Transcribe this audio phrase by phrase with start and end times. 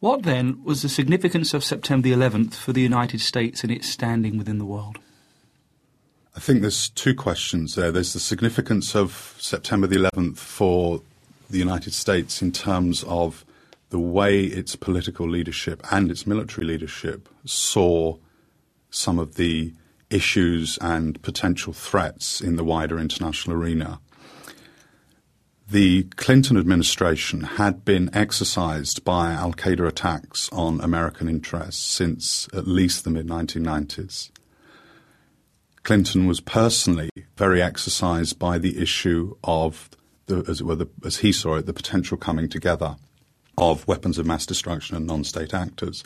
[0.00, 3.88] What then was the significance of September the 11th for the United States and its
[3.88, 4.98] standing within the world?
[6.36, 7.90] I think there's two questions there.
[7.90, 11.00] There's the significance of September the 11th for
[11.48, 13.44] the United States in terms of
[13.88, 18.16] the way its political leadership and its military leadership saw
[18.90, 19.72] some of the
[20.10, 23.98] issues and potential threats in the wider international arena.
[25.68, 32.68] The Clinton administration had been exercised by Al Qaeda attacks on American interests since at
[32.68, 34.30] least the mid 1990s.
[35.82, 39.90] Clinton was personally very exercised by the issue of,
[40.26, 42.94] the, as, were, the, as he saw it, the potential coming together
[43.58, 46.04] of weapons of mass destruction and non state actors.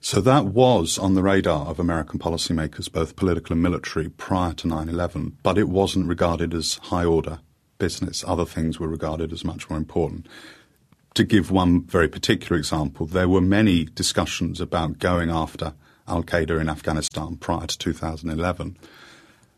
[0.00, 4.68] So that was on the radar of American policymakers, both political and military, prior to
[4.68, 7.40] 9 11, but it wasn't regarded as high order
[7.78, 8.24] business.
[8.26, 10.26] Other things were regarded as much more important.
[11.14, 15.74] To give one very particular example, there were many discussions about going after
[16.08, 18.76] Al Qaeda in Afghanistan prior to 2011.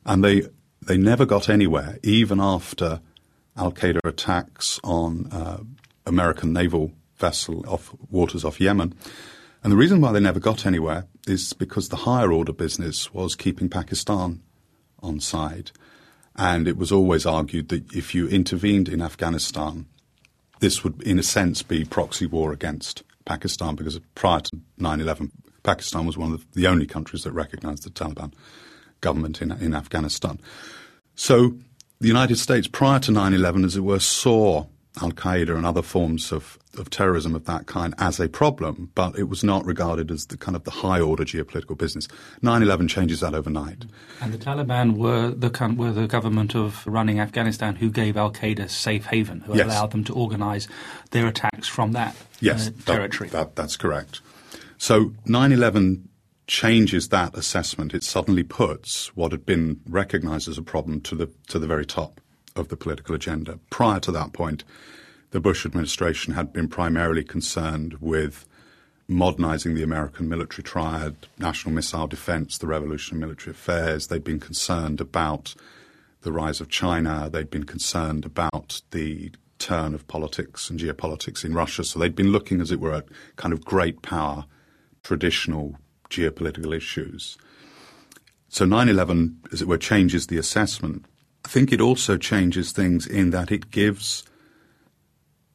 [0.04, 0.42] And they,
[0.82, 3.00] they never got anywhere, even after
[3.56, 5.58] Al Qaeda attacks on uh,
[6.06, 8.94] American naval vessel off waters off Yemen.
[9.62, 13.34] And the reason why they never got anywhere is because the higher order business was
[13.34, 14.42] keeping Pakistan
[15.02, 15.72] on side.
[16.36, 19.86] And it was always argued that if you intervened in Afghanistan,
[20.60, 25.32] this would, in a sense, be proxy war against Pakistan because prior to 9 11,
[25.62, 28.32] Pakistan was one of the only countries that recognized the Taliban
[29.00, 30.38] government in, in Afghanistan.
[31.14, 31.56] So
[32.00, 34.66] the United States, prior to 9 11, as it were, saw
[35.02, 39.18] Al Qaeda and other forms of, of terrorism of that kind as a problem, but
[39.18, 42.08] it was not regarded as the kind of the high order geopolitical business.
[42.42, 43.84] 9 11 changes that overnight.
[44.20, 48.70] And the Taliban were the, were the government of running Afghanistan who gave Al Qaeda
[48.70, 49.66] safe haven, who yes.
[49.66, 50.68] allowed them to organize
[51.10, 53.28] their attacks from that yes, uh, territory.
[53.30, 54.20] That, that, that's correct.
[54.78, 56.08] So 9 11
[56.46, 57.92] changes that assessment.
[57.92, 61.84] It suddenly puts what had been recognized as a problem to the, to the very
[61.84, 62.20] top
[62.56, 63.58] of the political agenda.
[63.70, 64.64] Prior to that point,
[65.30, 68.46] the Bush administration had been primarily concerned with
[69.08, 74.06] modernizing the American military triad, national missile defense, the revolution in military affairs.
[74.06, 75.54] They'd been concerned about
[76.22, 77.28] the rise of China.
[77.32, 81.84] They'd been concerned about the turn of politics and geopolitics in Russia.
[81.84, 83.06] So they'd been looking, as it were, at
[83.36, 84.44] kind of great power,
[85.02, 85.76] traditional
[86.10, 87.38] geopolitical issues.
[88.48, 91.04] So 9 11, as it were, changes the assessment.
[91.46, 94.24] I think it also changes things in that it gives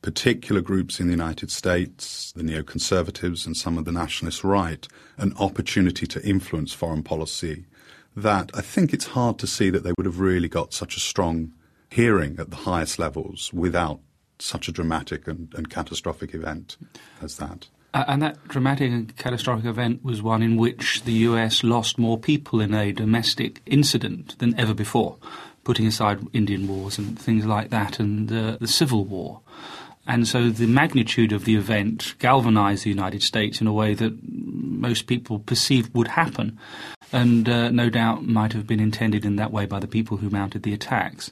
[0.01, 4.87] particular groups in the United States, the neoconservatives and some of the nationalist right,
[5.17, 7.65] an opportunity to influence foreign policy
[8.15, 11.01] that I think it's hard to see that they would have really got such a
[11.01, 11.51] strong
[11.89, 13.99] hearing at the highest levels without
[14.39, 16.77] such a dramatic and, and catastrophic event
[17.21, 17.67] as that.
[17.93, 22.17] Uh, and that dramatic and catastrophic event was one in which the US lost more
[22.17, 25.17] people in a domestic incident than ever before
[25.63, 29.41] putting aside Indian wars and things like that and uh, the Civil War.
[30.07, 34.17] And so the magnitude of the event galvanized the United States in a way that
[34.23, 36.57] most people perceived would happen,
[37.13, 40.29] and uh, no doubt might have been intended in that way by the people who
[40.29, 41.31] mounted the attacks.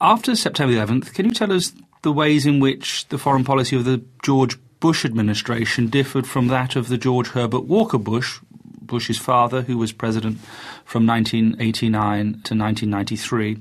[0.00, 3.84] After September 11th, can you tell us the ways in which the foreign policy of
[3.84, 8.40] the George Bush administration differed from that of the George Herbert Walker Bush,
[8.86, 10.38] Bush's father, who was president
[10.84, 13.58] from 1989 to 1993,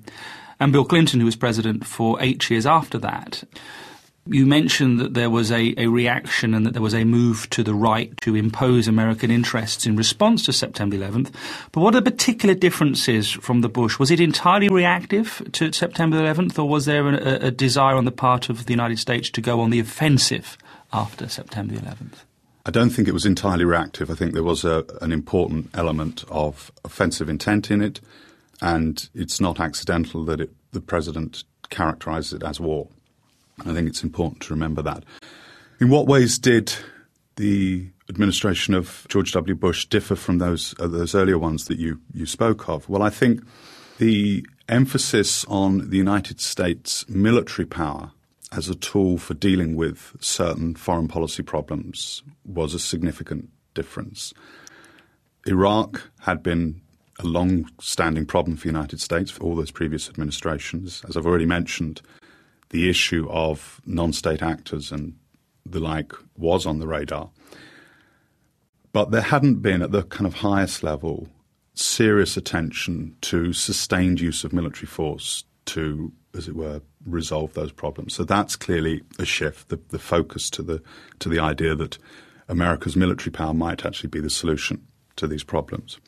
[0.59, 3.43] and Bill Clinton, who was president for eight years after that.
[4.27, 7.61] You mentioned that there was a, a reaction and that there was a move to
[7.61, 11.31] the right to impose American interests in response to September 11th.
[11.71, 13.99] But what are the particular differences from the Bush?
[13.99, 18.11] Was it entirely reactive to September 11th, or was there a, a desire on the
[18.11, 20.57] part of the United States to go on the offensive
[20.91, 22.24] after September 11th?
[22.65, 24.09] I don't think it was entirely reactive.
[24.09, 28.01] I think there was a, an important element of offensive intent in it,
[28.61, 32.87] and it's not accidental that it, the president characterized it as war.
[33.65, 35.03] I think it's important to remember that.
[35.79, 36.73] In what ways did
[37.35, 39.55] the administration of George W.
[39.55, 42.87] Bush differ from those uh, those earlier ones that you you spoke of?
[42.89, 43.41] Well, I think
[43.97, 48.11] the emphasis on the United States military power
[48.55, 54.33] as a tool for dealing with certain foreign policy problems was a significant difference.
[55.45, 56.81] Iraq had been
[57.19, 61.03] a long standing problem for the United States for all those previous administrations.
[61.07, 62.01] As I've already mentioned,
[62.69, 65.15] the issue of non state actors and
[65.65, 67.29] the like was on the radar.
[68.91, 71.27] But there hadn't been, at the kind of highest level,
[71.73, 78.13] serious attention to sustained use of military force to, as it were, resolve those problems.
[78.13, 80.81] So that's clearly a shift, the, the focus to the
[81.19, 81.97] to the idea that
[82.47, 84.85] America's military power might actually be the solution
[85.15, 85.99] to these problems.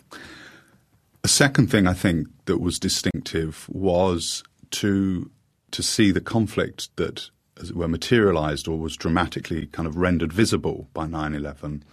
[1.23, 5.31] A second thing I think that was distinctive was to
[5.71, 10.31] to see the conflict that, as it were, materialized or was dramatically kind of rendered
[10.31, 11.83] visible by 9/11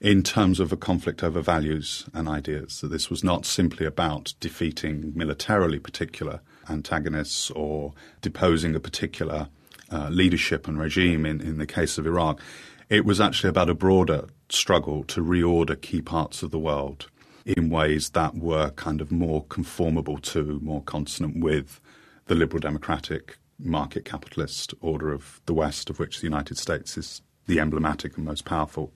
[0.00, 2.72] in terms of a conflict over values and ideas.
[2.72, 6.40] So this was not simply about defeating militarily particular
[6.70, 9.48] antagonists or deposing a particular
[9.92, 12.40] uh, leadership and regime in, in the case of Iraq.
[12.88, 17.08] It was actually about a broader struggle to reorder key parts of the world
[17.44, 21.80] in ways that were kind of more conformable to, more consonant with
[22.26, 27.22] the liberal democratic market capitalist order of the West, of which the United States is
[27.46, 28.92] the emblematic and most powerful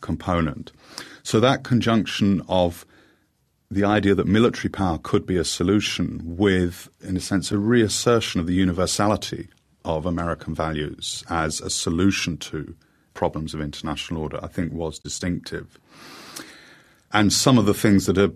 [0.00, 0.72] component.
[1.22, 2.86] So that conjunction of
[3.70, 8.40] the idea that military power could be a solution with, in a sense, a reassertion
[8.40, 9.48] of the universality
[9.84, 12.74] of American values as a solution to
[13.14, 15.78] problems of international order, I think was distinctive.
[17.12, 18.32] And some of the things that are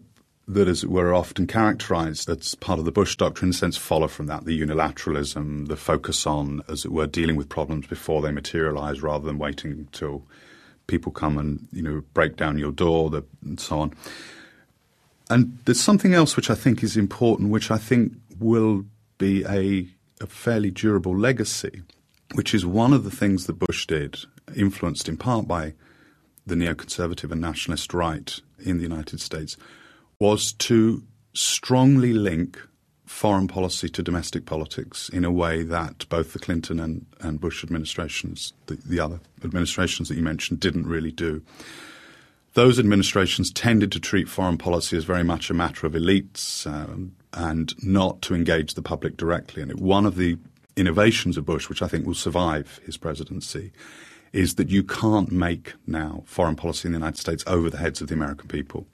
[0.49, 3.77] that, as it were, often characterized as part of the Bush doctrine, in a sense,
[3.77, 4.45] follow from that.
[4.45, 9.25] The unilateralism, the focus on, as it were, dealing with problems before they materialize rather
[9.25, 10.27] than waiting until
[10.89, 13.95] people come and, you know, break down your door the, and so on.
[15.33, 18.85] And there's something else which I think is important, which I think will
[19.17, 19.89] be a,
[20.23, 21.81] a fairly durable legacy,
[22.35, 24.19] which is one of the things that Bush did,
[24.55, 25.73] influenced in part by
[26.45, 29.57] the neoconservative and nationalist right in the United States,
[30.19, 31.03] was to
[31.33, 32.61] strongly link
[33.07, 37.65] foreign policy to domestic politics in a way that both the Clinton and, and Bush
[37.65, 41.43] administrations, the, the other administrations that you mentioned, didn't really do.
[42.55, 47.13] Those administrations tended to treat foreign policy as very much a matter of elites um,
[47.33, 49.63] and not to engage the public directly.
[49.63, 50.39] And one of the
[50.77, 53.73] innovations of Bush, which I think will survive his presidency,
[54.33, 58.01] is that you can't make now foreign policy in the United States over the heads
[58.01, 58.87] of the American people.